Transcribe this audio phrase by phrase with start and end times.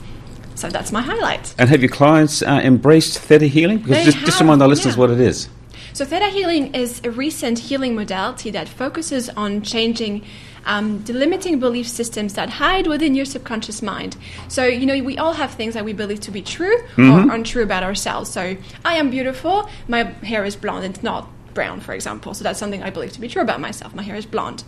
[0.54, 1.54] So that's my highlight.
[1.58, 3.78] And have your clients uh, embraced Theta healing?
[3.78, 5.00] Because They just, just remind our listeners yeah.
[5.00, 5.48] what it is.
[5.96, 10.26] So, Theta healing is a recent healing modality that focuses on changing
[10.66, 14.14] um, the limiting belief systems that hide within your subconscious mind.
[14.48, 17.62] So, you know, we all have things that we believe to be true or untrue
[17.62, 18.28] about ourselves.
[18.28, 22.34] So, I am beautiful, my hair is blonde, it's not brown, for example.
[22.34, 23.94] So, that's something I believe to be true about myself.
[23.94, 24.64] My hair is blonde.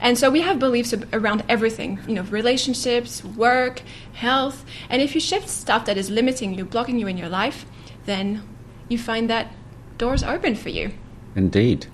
[0.00, 4.64] And so, we have beliefs ab- around everything, you know, relationships, work, health.
[4.88, 7.66] And if you shift stuff that is limiting you, blocking you in your life,
[8.06, 8.44] then
[8.88, 9.52] you find that
[9.98, 10.92] doors open for you.
[11.36, 11.86] Indeed.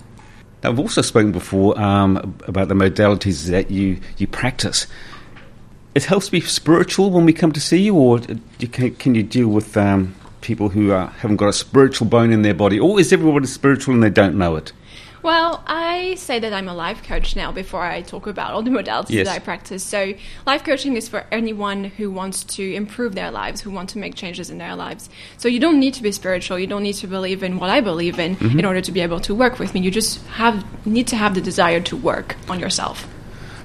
[0.63, 4.87] Now, I've also spoken before um, about the modalities that you, you practice.
[5.93, 8.19] It helps be spiritual when we come to see you, or
[8.71, 12.41] can, can you deal with um, people who uh, haven't got a spiritual bone in
[12.41, 14.71] their body, or is everybody spiritual and they don't know it?
[15.25, 18.69] Well, I say that I'm a life coach now before I talk about all the
[18.69, 19.25] modalities Yes.
[19.25, 19.83] that I practice.
[19.83, 20.13] So,
[20.45, 24.13] life coaching is for anyone who wants to improve their lives, who want to make
[24.13, 25.09] changes in their lives.
[25.37, 27.81] So, you don't need to be spiritual, you don't need to believe in what I
[27.81, 28.59] believe in mm-hmm.
[28.59, 29.81] in order to be able to work with me.
[29.81, 33.07] You just have need to have the desire to work on yourself.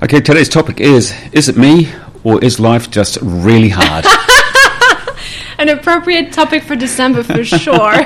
[0.02, 1.90] Okay, today's topic is Is it me,
[2.24, 4.06] or is life just really hard?
[5.58, 7.96] An appropriate topic for December for sure.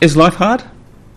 [0.00, 0.62] is life hard,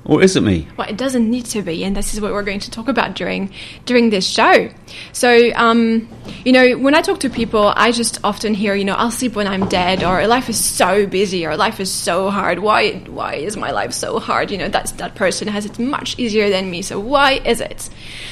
[0.09, 0.67] or is it me?
[0.75, 3.15] Well, it doesn't need to be, and this is what we're going to talk about
[3.15, 3.53] during
[3.85, 4.69] during this show.
[5.13, 6.09] So, um,
[6.43, 9.35] you know, when I talk to people, I just often hear, you know, I'll sleep
[9.35, 12.57] when I'm dead, or life is so busy, or life is so hard.
[12.57, 14.49] Why why is my life so hard?
[14.49, 16.81] You know, that's that person has it much easier than me.
[16.81, 17.87] So why is it?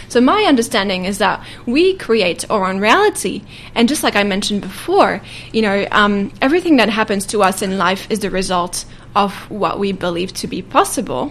[0.10, 3.44] So my understanding is that we create our own reality,
[3.76, 5.22] and just like I mentioned before,
[5.54, 8.86] you know, um, everything that happens to us in life is the result
[9.24, 11.24] of what we believe to be possible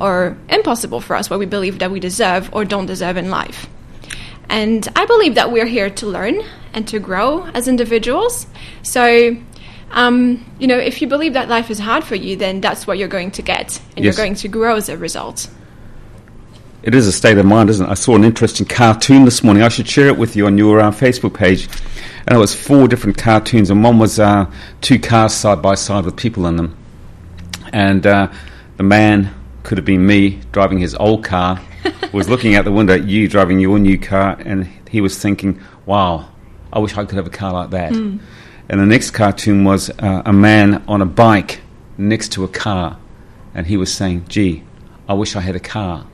[0.00, 3.66] or impossible for us, what we believe that we deserve or don't deserve in life.
[4.50, 6.42] And I believe that we're here to learn
[6.74, 8.46] and to grow as individuals.
[8.82, 9.36] So,
[9.92, 12.98] um, you know, if you believe that life is hard for you, then that's what
[12.98, 14.16] you're going to get, and Yes.
[14.16, 15.48] you're going to grow as a result.
[16.82, 17.90] It is a state of mind, isn't it?
[17.90, 19.62] I saw an interesting cartoon this morning.
[19.62, 21.68] I should share it with you on your uh, Facebook page.
[22.26, 24.46] And it was four different cartoons, and one was uh,
[24.80, 26.76] two cars side by side with people in them.
[27.70, 28.32] And uh,
[28.76, 31.60] the man could have been me driving his old car,
[32.12, 35.60] was looking out the window at you driving your new car, and he was thinking,
[35.86, 36.28] wow,
[36.72, 37.92] I wish I could have a car like that.
[37.92, 41.60] And the next cartoon was uh, a man on a bike
[41.98, 42.98] next to a car,
[43.54, 44.62] and he was saying, gee,
[45.08, 46.06] I wish I had a car.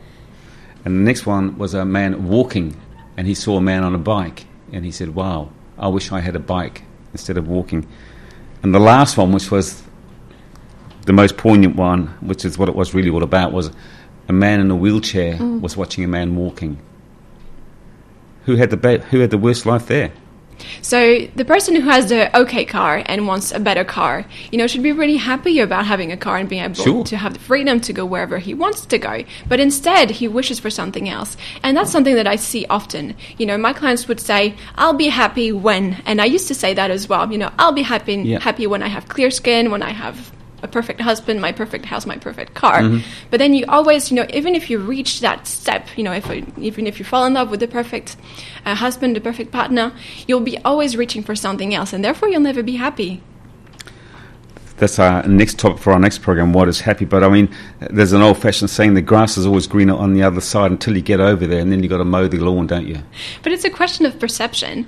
[0.84, 2.76] And the next one was a man walking,
[3.16, 6.20] and he saw a man on a bike, and he said, Wow, I wish I
[6.20, 7.86] had a bike instead of walking.
[8.62, 9.82] And the last one, which was
[11.06, 13.70] the most poignant one, which is what it was really all about, was
[14.28, 15.60] a man in a wheelchair mm.
[15.60, 16.78] was watching a man walking.
[18.44, 20.12] Who had the ba- who had the worst life there?
[20.80, 24.66] So the person who has the okay car and wants a better car, you know,
[24.66, 27.04] should be really happy about having a car and being able Sure.
[27.04, 29.22] to have the freedom to go wherever he wants to go.
[29.48, 31.36] But instead, he wishes for something else.
[31.62, 33.14] And that's something that I see often.
[33.36, 36.72] You know, my clients would say, "I'll be happy when," and I used to say
[36.74, 37.30] that as well.
[37.30, 38.40] You know, I'll be happy Yeah.
[38.40, 40.32] happy when I have clear skin, when I have
[40.62, 42.80] a perfect husband, my perfect house, my perfect car.
[42.80, 43.06] Mm-hmm.
[43.30, 46.30] But then you always, you know, even if you reach that step, you know, if
[46.58, 48.16] even if you fall in love with the perfect
[48.64, 49.92] uh, husband, the perfect partner,
[50.26, 53.22] you'll be always reaching for something else, and therefore you'll never be happy.
[54.78, 56.52] That's our next topic for our next program.
[56.52, 57.06] What is happy?
[57.06, 57.48] But I mean,
[57.80, 61.02] there's an old-fashioned saying: the grass is always greener on the other side until you
[61.02, 63.02] get over there, and then you got to mow the lawn, don't you?
[63.42, 64.86] But it's a question of perception.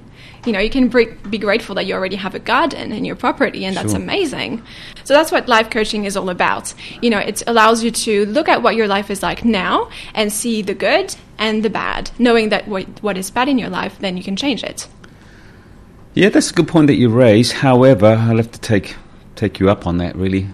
[0.48, 3.16] You know, you can be, be grateful that you already have a garden in your
[3.16, 4.00] property, and that's Sure.
[4.00, 4.62] amazing.
[5.04, 6.72] So that's what life coaching is all about.
[7.02, 10.32] You know, it allows you to look at what your life is like now and
[10.32, 13.98] see the good and the bad, knowing that what, what is bad in your life,
[14.00, 14.88] then you can change it.
[16.14, 17.52] Yeah, that's a good point that you raise.
[17.52, 18.96] However, I'll have to take
[19.36, 20.16] take you up on that.
[20.16, 20.48] Really,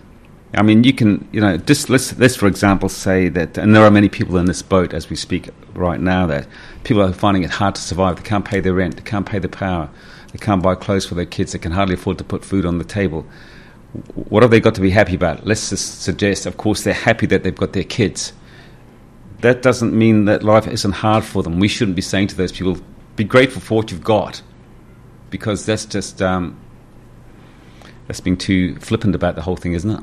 [0.57, 3.85] I mean, you can, you know, just let's let's for example say that, and there
[3.85, 6.47] are many people in this boat as we speak right now that
[6.85, 8.17] people are finding it hard to survive.
[8.17, 9.91] They can't pay their rent, they can't pay the power,
[10.33, 12.79] they can't buy clothes for their kids, they can hardly afford to put food on
[12.79, 13.27] the table.
[14.15, 15.47] What have they got to be happy about?
[15.47, 18.33] Let's suggest, of course, they're happy that they've got their kids.
[19.41, 21.61] That doesn't mean that life isn't hard for them.
[21.61, 22.79] We shouldn't be saying to those people,
[23.17, 24.43] "Be grateful for what you've got."
[25.35, 26.57] because that's just um,
[28.07, 30.01] that's being too flippant about the whole thing, isn't it?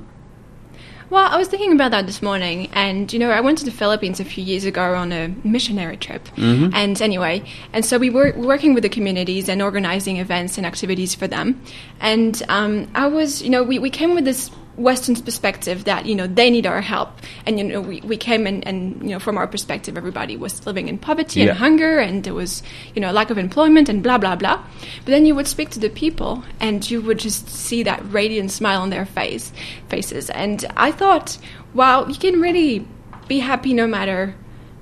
[1.12, 3.72] Well, I was thinking about that this morning, and you know, I went to the
[3.72, 6.30] Philippines a few years ago on a missionary trip.
[6.74, 7.44] And anyway,
[7.74, 11.62] and so we were working with the communities and organizing events and activities for them.
[12.00, 16.16] And um, I was, you know, we, we came with this Western perspective that you
[16.16, 17.10] know they need our help,
[17.46, 20.66] and you know we, we came and, and you know from our perspective, everybody was
[20.66, 21.50] living in poverty Yeah.
[21.50, 22.64] and hunger, and there was
[22.96, 24.64] you know lack of employment and blah blah blah.
[25.06, 28.52] But then you would speak to the people, and you would just see that radiant
[28.52, 29.52] smile on their face
[29.90, 31.38] faces, and I thought,
[31.74, 32.88] wow, you can really
[33.28, 34.36] be happy no matter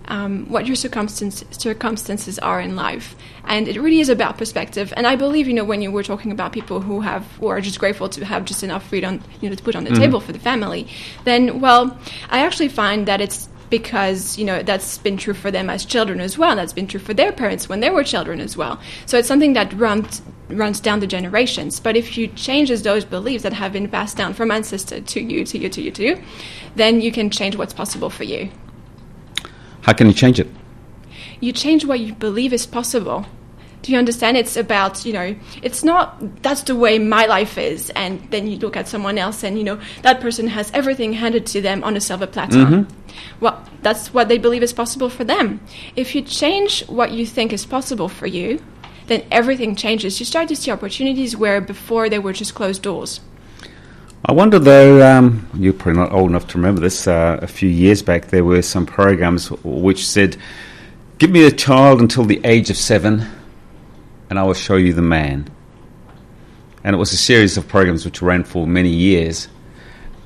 [0.08, 3.16] um, what your circumstances circumstances are in life,
[3.46, 4.94] and it really is about perspective.
[4.98, 7.62] And I believe, you know, when you were talking about people who have who are
[7.62, 10.20] just grateful to have just enough food on, you know, to put on the table
[10.20, 10.88] for the family,
[11.26, 11.98] then well,
[12.30, 16.20] I actually find that it's because you know that's been true for them as children
[16.20, 16.56] as well.
[16.56, 18.80] That's been true for their parents when they were children as well.
[19.06, 21.80] So it's something that runs runs down the generations.
[21.80, 25.46] But if you changes those beliefs that have been passed down from ancestor to you,
[25.46, 26.24] to you, to you, to you,
[26.76, 28.50] then you can change what's possible for you.
[29.82, 30.48] How can you change it?
[31.40, 33.26] you change what you believe is possible.
[33.82, 34.36] Do you understand?
[34.36, 38.58] It's about, you know, it's not that's the way my life is, and then you
[38.58, 41.96] look at someone else and, you know, that person has everything handed to them on
[41.96, 42.58] a silver platter.
[42.58, 42.94] Mm-hmm.
[43.40, 45.62] Well, that's what they believe is possible for them.
[45.96, 48.62] If you change what you think is possible for you,
[49.08, 50.20] then everything changes.
[50.20, 53.22] You start to see opportunities where before they were just closed doors.
[54.26, 57.70] I wonder though, um, you're probably not old enough to remember this, uh, a few
[57.70, 60.36] years back there were some programs which said,
[61.20, 63.26] give me a child until the age of seven
[64.30, 65.50] and I will show you the man.
[66.84, 69.48] And it was a series of programs which ran for many years.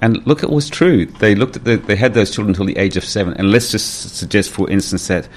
[0.01, 1.05] And look, it was true.
[1.05, 3.35] They looked at the, they had those children until the age of seven.
[3.35, 5.29] And let's just suggest, for instance, that,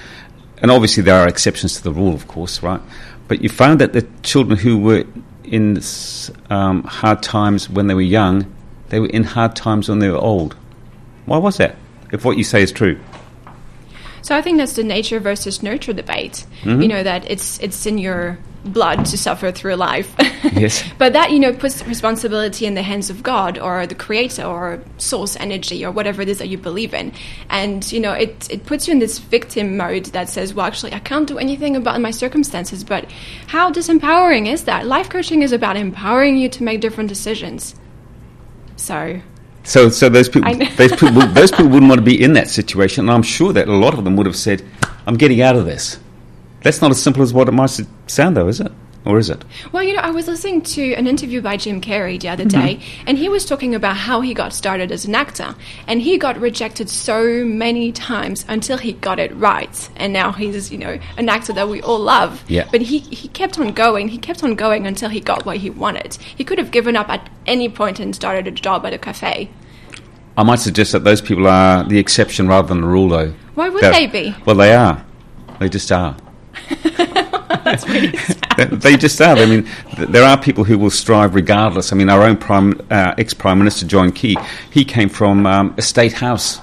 [0.63, 2.81] and obviously there are exceptions to the rule, of course, right?
[3.27, 5.05] But you found that the children who were
[5.47, 5.81] in
[6.49, 8.53] um, hard times when they were young,
[8.89, 10.55] they were in hard times when they were old.
[11.25, 11.75] Why was that?
[12.11, 12.99] If what you say is true.
[14.21, 16.45] So I think that's the nature versus nurture debate.
[16.63, 20.13] You know that it's it's in your blood to suffer through life.
[20.53, 20.83] Yes.
[20.97, 24.79] but that you know puts responsibility in the hands of God or the Creator or
[24.97, 27.11] source energy or whatever it is that you believe in.
[27.49, 30.93] And you know it it puts you in this victim mode that says, well, actually,
[30.93, 32.83] I can't do anything about my circumstances.
[32.83, 33.11] But
[33.47, 34.85] how disempowering is that?
[34.85, 37.75] Life coaching is about empowering you to make different decisions.
[38.75, 39.19] So
[39.63, 43.05] So, so those people, those people, those people wouldn't want to be in that situation.
[43.05, 44.63] And I'm sure that a lot of them would have said,
[45.05, 45.99] "I'm getting out of this."
[46.63, 48.71] That's not as simple as what it might sound, though, is it?
[49.05, 49.45] Or is it?
[49.71, 52.59] Well, you know, I was listening to an interview by Jim Carrey the other Mm-hmm.
[52.65, 55.55] day, and he was talking about how he got started as an actor.
[55.87, 59.89] And he got rejected so many times until he got it right.
[59.95, 62.43] And now he's, you know, an actor that we all love.
[62.49, 62.67] Yeah.
[62.69, 64.09] But he, he kept on going.
[64.09, 66.15] He kept on going until he got what he wanted.
[66.15, 69.49] He could have given up at any point and started a job at a cafe.
[70.35, 73.33] I might suggest that those people are the exception rather than the rule, though.
[73.55, 74.35] Why would That- they be?
[74.45, 75.01] Well, they are.
[75.59, 76.17] They just are.
[77.63, 78.43] That's really sad.
[78.57, 79.37] They- they just are.
[79.37, 81.91] I mean, th- there are people who will strive regardless.
[81.91, 84.37] I mean, our own prime, uh, ex-prime minister John Key,
[84.71, 86.59] he came from um, a state house,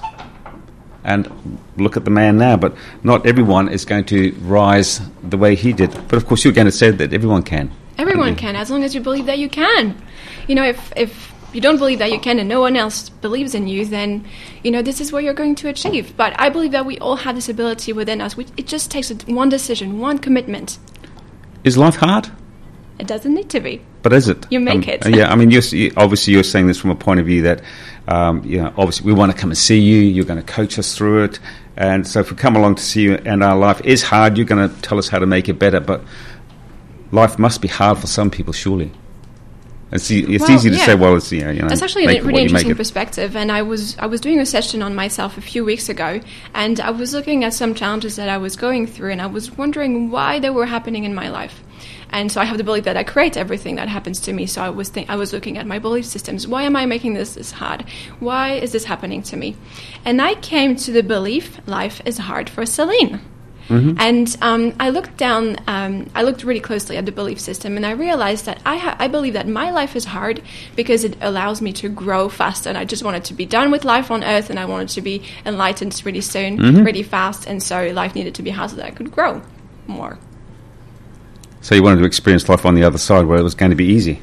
[1.03, 1.29] and
[1.77, 2.57] look at the man now.
[2.57, 5.91] But not everyone is going to rise the way he did.
[6.07, 7.71] But of course, you're going to say that everyone can.
[7.97, 9.95] Everyone can, as long as you believe that you can.
[10.47, 13.55] You know, if if you don't believe that you can and no one else believes
[13.55, 14.25] in you, then
[14.63, 16.15] you know this is what you're going to achieve.
[16.17, 18.35] But I believe that we all have this ability within us.
[18.37, 20.77] We, it just takes one decision, one commitment.
[21.63, 22.29] Is life hard?
[22.99, 23.81] It doesn't need to be.
[24.03, 24.45] But is it?
[24.51, 25.15] You make Um, it.
[25.15, 27.61] yeah, I mean, you're, you- obviously you're saying this from a point of view that,
[28.07, 29.99] um, you know, obviously we want to come and see you.
[29.99, 31.39] You're going to coach us through it,
[31.75, 34.45] and so if we come along to see you, and our life is hard, you're
[34.45, 35.79] going to tell us how to make it better.
[35.81, 36.03] But
[37.11, 38.91] life must be hard for some people, surely.
[39.95, 40.85] It's, e- it's Well, easy to yeah.
[40.85, 43.35] say, well, it's you know, you know That's actually a really interesting perspective.
[43.35, 46.19] And I was I was doing a session on myself a few weeks ago,
[46.53, 49.51] and I was looking at some challenges that I was going through, and I was
[49.57, 51.61] wondering why they were happening in my life.
[52.11, 54.45] and so I have the belief that I create everything that happens to me.
[54.45, 56.47] So I was think- I was looking at my belief systems.
[56.47, 57.81] Why am I making this this hard?
[58.19, 59.49] Why is this happening to me?
[60.05, 63.19] And I came to the belief life is hard for Celine.
[63.97, 65.57] And um, I looked down.
[65.67, 68.95] Um, I looked really closely at the belief system, and I realized that I, ha-
[68.99, 70.41] I believe that my life is hard
[70.75, 72.69] because it allows me to grow faster.
[72.69, 75.01] And I just wanted to be done with life on Earth, and I wanted to
[75.01, 77.47] be enlightened really soon, really fast.
[77.47, 79.41] And so life needed to be hard so that I could grow
[79.87, 80.17] more.
[81.61, 83.75] So you wanted to experience life on the other side where it was going to
[83.75, 84.21] be easy.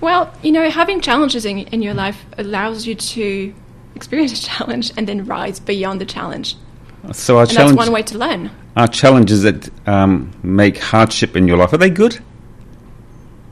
[0.00, 3.54] Well, you know, having challenges in, in your life allows you to
[3.94, 6.56] experience a challenge and then rise beyond the challenge.
[7.12, 8.50] So our And challenge, that's one way to learn.
[8.76, 12.18] our challenges that um, make hardship in your life are they good?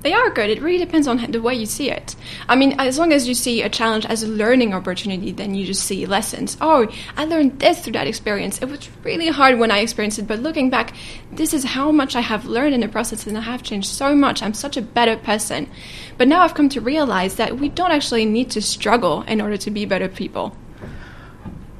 [0.02, 0.48] They are good.
[0.48, 2.14] It really depends on the way you see it.
[2.48, 5.66] I mean, as long as you see a challenge as a learning opportunity, then you
[5.66, 6.56] just see lessons.
[6.60, 6.86] Oh,
[7.16, 8.62] I learned this through that experience.
[8.62, 10.94] It was really hard when I experienced it, but looking back,
[11.32, 14.14] this is how much I have learned in the process, and I have changed so
[14.14, 14.40] much.
[14.40, 15.68] I'm such a better person.
[16.16, 19.56] But now I've come to realize that we don't actually need to struggle in order
[19.56, 20.56] to be better people.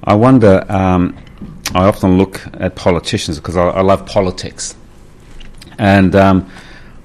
[0.03, 0.65] I wonder.
[0.69, 1.17] Um,
[1.79, 4.75] I often look at politicians because I, I love politics,
[5.79, 6.51] and um,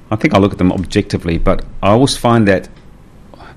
[0.10, 1.38] I think I look at them objectively.
[1.38, 2.70] But I always find that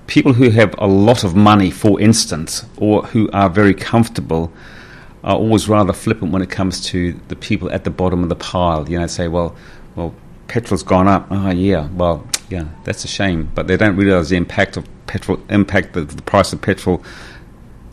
[0.08, 4.52] people who have a lot of money, for instance, or who are very comfortable,
[5.24, 8.36] are always rather flippant when it comes to the people at the bottom of the
[8.36, 8.86] pile.
[8.86, 9.56] You know, say, well,
[9.94, 10.14] well,
[10.48, 11.28] petrol's gone up.
[11.30, 11.88] Oh, yeah.
[11.94, 13.50] Well, yeah, that's a shame.
[13.54, 17.02] But they don't realise the impact of petrol, impact the, the price of petrol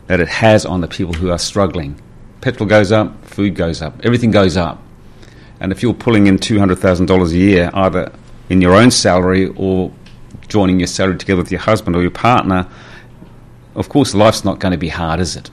[0.08, 1.98] that it has on the people who are struggling.
[2.44, 4.78] Petrol goes up, food goes up, everything goes up.
[5.60, 8.12] And if you're pulling in $200,000 a year, either
[8.50, 9.90] in your own salary or
[10.46, 12.68] joining your salary together with your husband or your partner,
[13.74, 15.50] of course, life's not going to be hard, is it?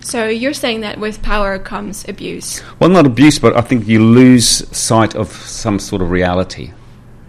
[0.00, 2.60] So you're saying that with power comes abuse.
[2.80, 6.72] Well, not abuse, but I think you lose sight of some sort of reality.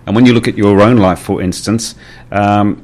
[0.08, 1.94] And when you look at your own life, for instance,
[2.32, 2.84] um,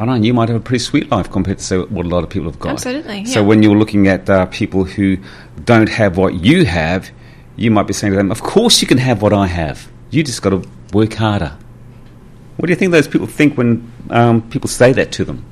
[0.00, 2.08] I don't know, you might have a pretty sweet life compared to say, what a
[2.08, 2.70] lot of people have got.
[2.70, 5.16] Absolutely, So when you're looking at uh, people who
[5.64, 7.10] don't have what you have,
[7.56, 9.90] you might be saying to them, of course you can have what I have.
[10.10, 10.62] You just got to
[10.92, 11.56] work harder.
[12.58, 15.44] What do you think those people think when um, people say that to them?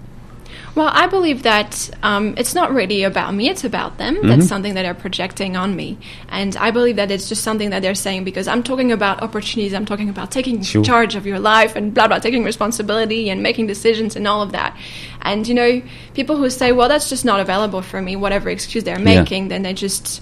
[0.76, 4.16] Well, I believe that um, it's not really about me, it's about them.
[4.16, 4.28] Mm-hmm.
[4.28, 5.97] That's something that they're projecting on me.
[6.28, 9.73] And I believe that it's just something that they're saying because I'm talking about opportunities,
[9.73, 10.85] I'm talking about taking Sure.
[10.85, 14.52] charge of your life and blah, blah, taking responsibility and making decisions and all of
[14.52, 14.76] that.
[15.23, 15.80] And, you know,
[16.12, 19.23] people who say, well, that's just not available for me, whatever excuse they're Yeah.
[19.23, 20.21] making, then they just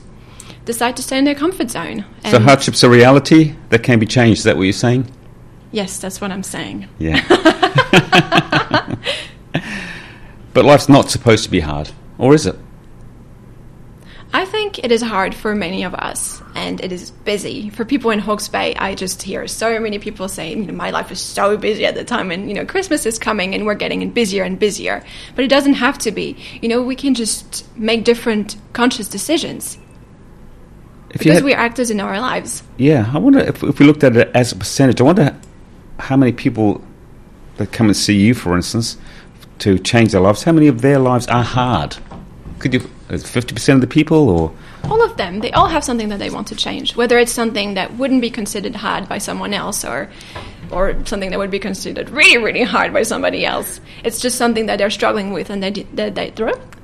[0.67, 2.05] decide to stay in their comfort zone.
[2.23, 4.39] And so hardship's a reality that can be changed.
[4.39, 5.11] Is that what you're saying?
[5.73, 6.87] yes, that's what I'm saying.
[7.01, 7.21] Yeah.
[10.55, 12.57] but life's not supposed to be hard, or is it?
[14.33, 17.71] I think it is hard for many of us, and it is busy.
[17.71, 20.91] For people in Hawke's Bay, I just hear so many people saying, you know, my
[20.91, 23.77] life is so busy at the time, and, you know, Christmas is coming and we're
[23.77, 25.05] getting busier and busier.
[25.37, 26.37] But it doesn't have to be.
[26.61, 29.79] You know, we can just make different conscious decisions
[31.11, 32.65] If because had- we're actors in our lives.
[32.77, 35.01] yeah, I wonder if, if we looked at it as a percentage.
[35.01, 35.37] I wonder
[36.01, 36.83] how many people
[37.59, 38.97] that come and see you, for instance,
[39.59, 40.43] to change their lives.
[40.43, 41.97] How many of their lives are hard?
[42.59, 42.81] Could you
[43.19, 44.53] fifty percent of the people, or
[44.85, 47.75] All of them, they all have something that they want to change, whether it's something
[47.75, 50.11] that wouldn't be considered hard by someone else or
[50.71, 53.81] or something that would be considered really, really hard by somebody else.
[54.03, 56.31] It's just something that they're struggling with and they, that, they,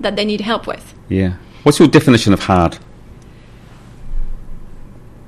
[0.00, 0.94] that they need help with.
[1.08, 1.34] yeah?
[1.62, 2.78] What's your definition of hard?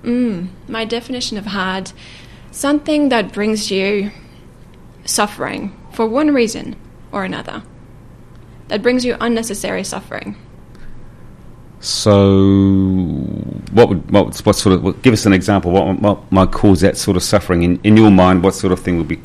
[0.02, 1.92] Mm, my definition of hard
[2.50, 4.10] something that brings you
[5.04, 6.76] suffering for one reason
[7.12, 7.62] or another.
[8.68, 10.36] That brings you unnecessary suffering.
[11.80, 12.12] So,
[13.72, 15.72] what would what, what sort of what, give us an example?
[15.72, 18.44] What, what might cause that sort of suffering in, in your mind?
[18.44, 19.20] What sort of thing would be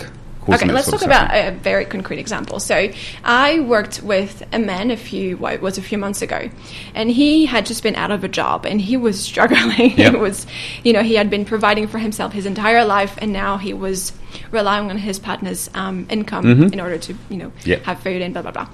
[0.56, 2.60] Okay, let's talk about a very concrete example.
[2.60, 2.90] So,
[3.24, 6.50] I worked with a man a few, well, it was a few months ago,
[6.96, 9.98] and he had just been out of a job and he was struggling.
[9.98, 10.14] Yep.
[10.14, 10.46] it was,
[10.84, 14.14] you know, he had been providing for himself his entire life, and now he was
[14.52, 17.70] relying on his partner's um, income in order to, you know, Mm-hmm.
[17.70, 17.84] Yep.
[17.84, 18.68] have food and blah blah blah,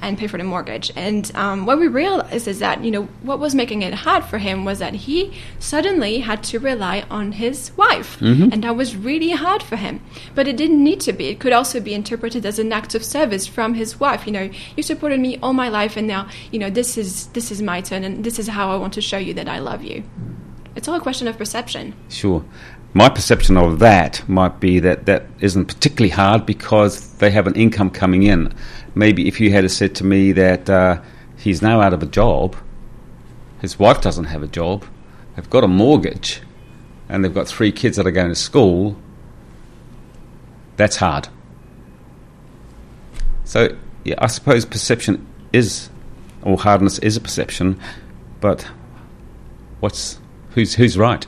[0.00, 0.92] and pay for the mortgage.
[0.96, 4.38] And um, what we realized is that, you know, what was making it hard for
[4.38, 8.20] him was that he suddenly had to rely on his wife,
[8.52, 10.00] and that was really hard for him.
[10.34, 11.28] But it didn't need to be.
[11.28, 14.26] It could also be interpreted as an act of service from his wife.
[14.26, 17.50] You know, you supported me all my life, and now, you know, this is this
[17.50, 19.82] is my turn, and this is how I want to show you that I love
[19.82, 20.04] you.
[20.76, 21.94] It's all a question of perception.
[22.08, 22.44] Sure.
[22.94, 27.54] My perception of that might be that that isn't particularly hard because they have an
[27.54, 28.52] income coming in.
[28.94, 31.00] Maybe if you had said to me that uh,
[31.36, 32.56] he's now out of a job,
[33.60, 34.84] his wife doesn't have a job,
[35.36, 36.40] they've got a mortgage,
[37.08, 38.96] and they've got three kids that are going to school,
[40.76, 41.28] That's hard.
[43.44, 45.90] So, yeah, I suppose perception is,
[46.42, 47.80] or hardness is a perception,
[48.40, 48.68] but
[49.80, 51.26] what's who's who's right?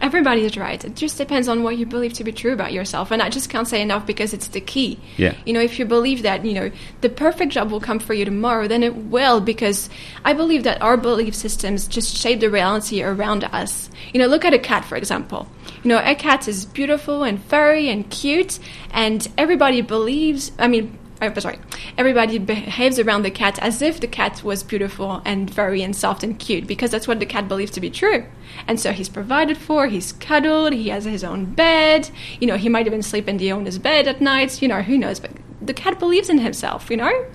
[0.00, 0.84] Everybody is right.
[0.84, 3.10] It just depends on what you believe to be true about yourself.
[3.10, 4.98] And I just can't say enough because it's the key.
[5.16, 5.34] Yeah.
[5.44, 8.24] You know, if you believe that, you know, the perfect job will come for you
[8.24, 9.88] tomorrow, then it will because
[10.24, 13.90] I believe that our belief systems just shape the reality around us.
[14.12, 15.48] You know, look at a cat, for example.
[15.82, 18.58] You know, a cat is beautiful and furry and cute,
[18.90, 21.58] and everybody believes, I mean, oh, sorry,
[21.96, 26.22] everybody behaves around the cat as if the cat was beautiful and furry and soft
[26.22, 28.24] and cute because that's what the cat believes to be true.
[28.66, 32.68] And so he's provided for, he's cuddled, he has his own bed, you know, he
[32.68, 35.74] might even sleep in the owner's bed at night, you know, who knows, but the
[35.74, 37.26] cat believes in himself, you know?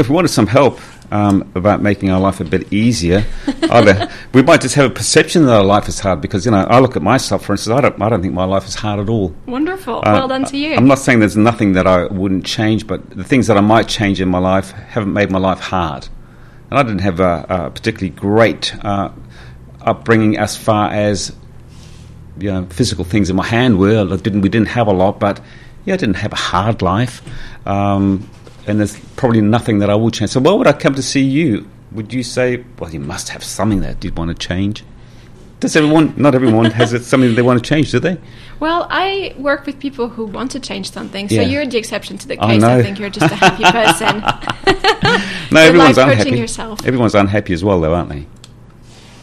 [0.00, 0.80] If we wanted some help
[1.12, 3.26] um, about making our life a bit easier,
[3.70, 6.64] either we might just have a perception that our life is hard because you know
[6.64, 8.98] I look at myself, for instance, I don't, I don't think my life is hard
[8.98, 9.34] at all.
[9.44, 10.74] Wonderful, uh, well done to you.
[10.74, 13.88] I'm not saying there's nothing that I wouldn't change, but the things that I might
[13.88, 16.08] change in my life haven't made my life hard.
[16.70, 19.10] And I didn't have a, a particularly great uh,
[19.82, 21.36] upbringing as far as
[22.38, 24.16] you know physical things in my hand were.
[24.16, 25.42] didn't we didn't have a lot, but
[25.84, 27.20] yeah, I didn't have a hard life.
[27.66, 28.28] Um,
[28.70, 30.30] and there's probably nothing that I will change.
[30.30, 31.68] So why would I come to see you?
[31.92, 34.84] Would you say, well, you must have something that you'd want to change?
[35.58, 36.14] Does everyone?
[36.16, 38.16] Not everyone has it, something they want to change, do they?
[38.60, 41.42] Well, I work with people who want to change something, so Yeah.
[41.42, 42.62] you're the exception to the Oh, case.
[42.62, 42.78] no.
[42.78, 44.22] I think you're just a happy person.
[45.52, 46.38] No, everyone's unhappy.
[46.38, 46.86] yourself.
[46.86, 48.24] Everyone's unhappy as well, though, aren't they?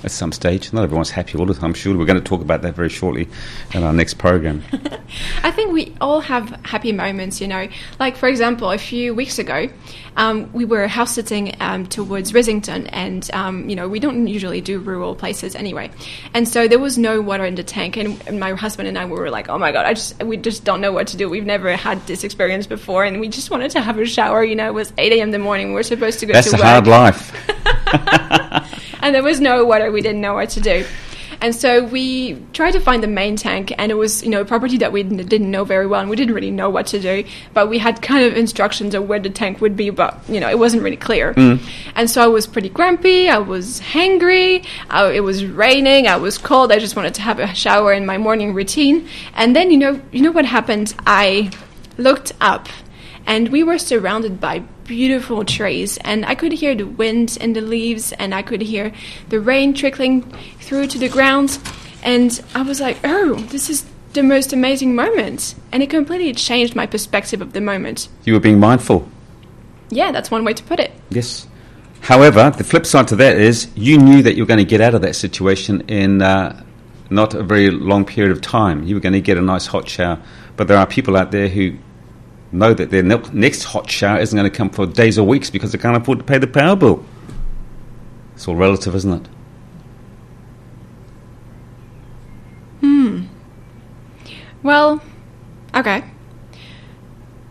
[0.07, 1.73] At some stage, not everyone's happy all the time.
[1.73, 3.27] Sure, we're going to talk about that very shortly
[3.73, 4.63] in our next program.
[5.43, 7.67] I think we all have happy moments, you know.
[7.99, 9.67] Like, for example, a few weeks ago,
[10.15, 14.61] um, we were house sitting um, towards Rissington, and, um, you know, we don't usually
[14.61, 15.91] do rural places anyway.
[16.33, 19.03] And so there was no water in the tank, and, and my husband and I
[19.03, 21.27] were like, oh my God, I just, we just don't know what to do.
[21.29, 24.55] We've never had this experience before, and we just wanted to have a shower, you
[24.55, 24.67] know.
[24.67, 25.27] It was 8 a.m.
[25.27, 26.65] in the morning, we were supposed to go That's to a work.
[26.65, 28.53] hard life.
[29.07, 29.91] and there was no water.
[29.91, 30.85] We didn't know what to do.
[31.39, 34.45] And so we tried to find the main tank, and it was, you know, a
[34.45, 37.23] property that we didn't know very well, and we didn't really know what to do.
[37.53, 40.49] But we had kind of instructions of where the tank would be, but you know,
[40.49, 41.35] it wasn't really clear.
[41.35, 41.61] Mm.
[41.95, 43.29] And so I was pretty grumpy.
[43.29, 44.65] I was hangry.
[44.89, 46.07] I, it was raining.
[46.07, 46.71] I was cold.
[46.71, 49.07] I just wanted to have a shower in my morning routine.
[49.35, 50.95] And then, you know, you know what happened?
[51.05, 51.51] I
[51.97, 52.67] looked up,
[53.27, 57.61] and we were surrounded by beautiful trees and i could hear the wind in the
[57.61, 58.91] leaves and i could hear
[59.29, 60.21] the rain trickling
[60.59, 61.59] through to the ground
[62.03, 66.75] and i was like oh this is the most amazing moment and it completely changed
[66.75, 69.07] my perspective of the moment You were being mindful.
[69.89, 71.47] yeah that's one way to put it Yes.
[72.01, 74.81] However, the flip side to that is you knew that you were going to get
[74.81, 76.63] out of that situation in uh,
[77.09, 78.83] not a very long period of time.
[78.83, 80.19] You were going to get a nice hot shower.
[80.55, 81.73] But there are people out there who
[82.51, 85.49] know that their ne- next hot shower isn't going to come for days or weeks
[85.49, 87.03] because they can't afford to pay the power bill.
[88.35, 89.29] It's all relative, isn't it?
[92.81, 93.23] Hmm.
[94.63, 95.01] Well
[95.77, 96.03] okay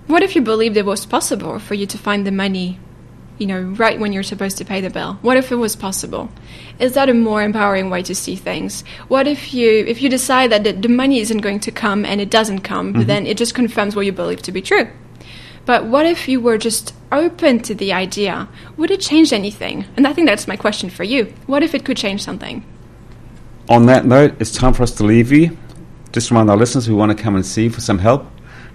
[0.07, 2.79] what if you believed it was possible for you to find the money
[3.39, 5.15] you know right when you're supposed to pay the bill?
[5.23, 6.31] What if it was possible?
[6.79, 8.83] Is that a more empowering way to see things?
[9.09, 12.21] What if you if you decide that the, the money isn't going to come and
[12.21, 14.89] it doesn't come but then it just confirms what you believe to be true.
[15.65, 18.49] But what if you were just open to the idea?
[18.77, 19.85] Would it change anything?
[19.97, 21.33] And i think that's my question for you.
[21.47, 22.65] What if it could change something?
[23.69, 25.57] On that note, it's time for us to leave you.
[26.13, 28.25] Just remind our listeners who want to come and see for some help.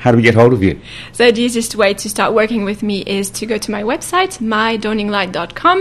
[0.02, 0.82] How do we get hold of you?
[1.12, 4.40] So the easiest way to start working with me is to go to my website,
[4.40, 5.80] mydawninglight.com,